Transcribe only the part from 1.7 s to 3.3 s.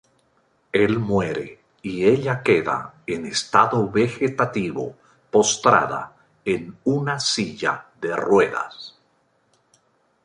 y ella queda en